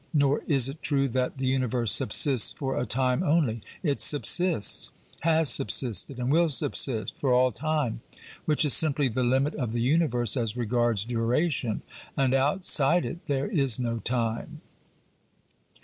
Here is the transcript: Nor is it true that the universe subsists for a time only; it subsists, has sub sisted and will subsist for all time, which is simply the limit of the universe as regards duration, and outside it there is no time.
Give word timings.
Nor 0.15 0.41
is 0.47 0.67
it 0.67 0.81
true 0.81 1.07
that 1.09 1.37
the 1.37 1.45
universe 1.45 1.91
subsists 1.93 2.53
for 2.53 2.75
a 2.75 2.87
time 2.87 3.21
only; 3.21 3.61
it 3.83 4.01
subsists, 4.01 4.91
has 5.19 5.47
sub 5.49 5.67
sisted 5.67 6.17
and 6.17 6.31
will 6.31 6.49
subsist 6.49 7.15
for 7.19 7.35
all 7.35 7.51
time, 7.51 8.01
which 8.45 8.65
is 8.65 8.73
simply 8.73 9.09
the 9.09 9.21
limit 9.21 9.53
of 9.53 9.73
the 9.73 9.79
universe 9.81 10.35
as 10.35 10.57
regards 10.57 11.05
duration, 11.05 11.83
and 12.17 12.33
outside 12.33 13.05
it 13.05 13.19
there 13.27 13.45
is 13.47 13.77
no 13.77 13.99
time. 13.99 14.61